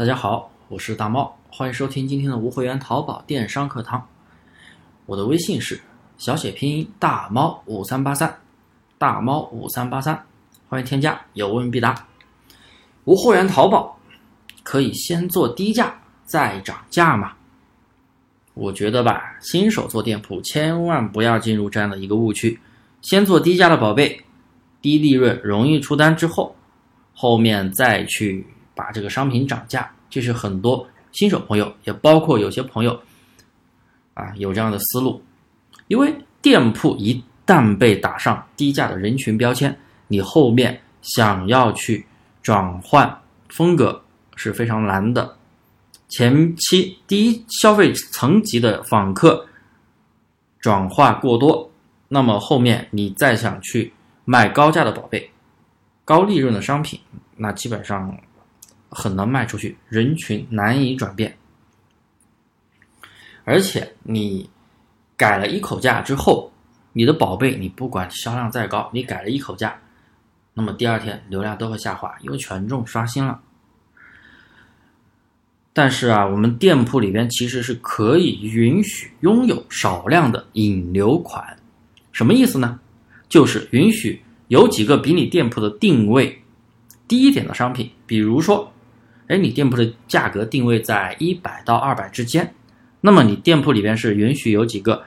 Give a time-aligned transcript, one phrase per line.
[0.00, 4.08] 大家好，我是大猫，欢迎收听今天的无会员淘宝电商课堂。
[5.04, 5.78] 我的微信是
[6.16, 8.34] 小写拼音大猫五三八三，
[8.96, 10.18] 大猫五三八三，
[10.70, 11.94] 欢迎添加，有问必答。
[13.04, 13.94] 无货源淘宝
[14.62, 15.94] 可以先做低价
[16.24, 17.34] 再涨价吗？
[18.54, 22.58] 我觉得吧，新手做店铺千万不要进入这样的一个误区，
[23.02, 24.24] 先做低价的宝贝，
[24.80, 26.56] 低利润，容易出单之后，
[27.12, 28.46] 后面再去。
[28.80, 32.98] 把这个商品涨价，这是很多新手朋友，也包括有些朋友
[34.14, 35.22] 啊有这样的思路。
[35.88, 42.06] 因为店铺一旦被打上低价的人群标签，你后面想要去
[42.40, 43.20] 转换
[43.50, 44.02] 风格
[44.34, 45.36] 是非常难的。
[46.08, 49.46] 前期低消费层级的访客
[50.58, 51.70] 转化过多，
[52.08, 53.92] 那么后面你再想去
[54.24, 55.30] 卖高价的宝贝、
[56.02, 56.98] 高利润的商品，
[57.36, 58.18] 那基本上。
[58.90, 61.38] 很难卖出去，人群难以转变，
[63.44, 64.50] 而且你
[65.16, 66.52] 改了一口价之后，
[66.92, 69.78] 你的宝贝你不管销量再高，你改了一口价，
[70.52, 73.40] 那么第二天流量都会下滑，因为权重刷新了。
[75.72, 81.56] 但是啊，我们店铺里边其实是可以允许拥有少量的引流款，
[82.10, 82.80] 什么意思呢？
[83.28, 86.42] 就是允许有几个比你店铺的定位
[87.06, 88.68] 低一点的商品，比如说。
[89.30, 92.52] 哎，你店铺的价格定位在一百到二百之间，
[93.00, 95.04] 那么你店铺里边是允许有几个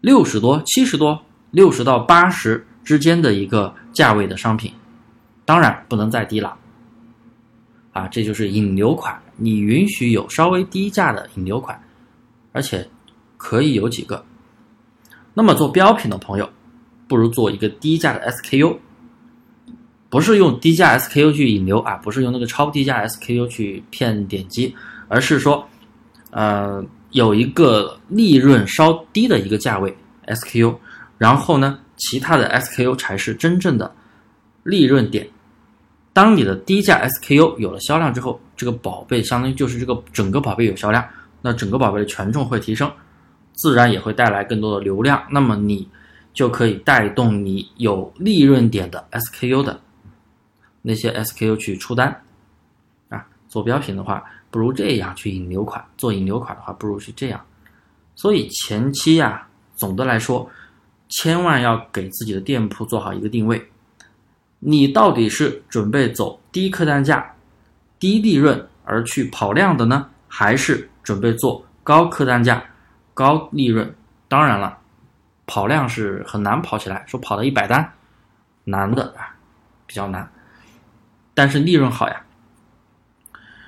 [0.00, 4.72] 六十多、七十多、六十到八十之间的一个价位的商品，
[5.44, 6.56] 当然不能再低了。
[7.92, 11.78] 啊，这就是引流款，你允许有稍微低价的引流款，
[12.52, 12.88] 而且
[13.36, 14.24] 可以有几个。
[15.34, 16.48] 那么做标品的朋友，
[17.06, 18.78] 不如做一个低价的 SKU。
[20.18, 24.74] 不是用低价 SKU 去引流啊，不是用那个超低价 SKU 去骗点击，
[25.06, 25.64] 而是说，
[26.32, 29.96] 呃，有一个利润稍低的一个价位
[30.26, 30.74] SKU，
[31.18, 33.94] 然后呢，其他的 SKU 才是真正的
[34.64, 35.24] 利润点。
[36.12, 41.06] 当你的低价 SKU 有了销量之后，这个宝贝相当于就是这个整个宝贝有销量，
[41.40, 42.90] 那整个宝贝的权重会提升，
[43.52, 45.88] 自然也会带来更多的流量，那么你
[46.34, 49.80] 就可以带动你有利润点的 SKU 的。
[50.82, 52.22] 那些 SKU 去出单，
[53.08, 57.40] 啊，做标品的话，不如这样去引流款；做引流款的话，不如是这样。
[58.14, 60.50] 所以前期呀，总的来说，
[61.08, 63.70] 千万要给自己的店铺做好一个定位。
[64.60, 67.32] 你到底是准备走低客单价、
[67.98, 72.62] 低利润而去跑量的呢，还是准备做高客单价、
[73.14, 73.94] 高利润？
[74.26, 74.76] 当然了，
[75.46, 77.92] 跑量是很难跑起来，说跑到一百单，
[78.64, 79.34] 难的啊，
[79.86, 80.28] 比较难。
[81.38, 82.20] 但是利润好呀，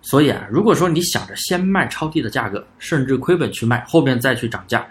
[0.00, 4.84] 所以啊，如果说你想着先卖超低的价格，甚至亏本去卖，后面再去涨价，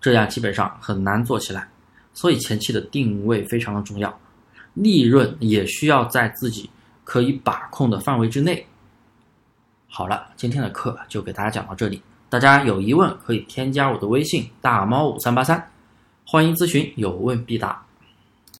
[0.00, 1.68] 这样基本上很难做起来。
[2.14, 4.12] 所以前期的定位非常的重要，
[4.74, 6.68] 利润也需要在自己
[7.04, 8.66] 可以把控的范围之内。
[9.86, 15.64] 好了，今天的课就给大家讲到这里，大家有疑问可以添加我的微信大猫五三八三，
[16.26, 17.85] 欢迎咨询，有问必答。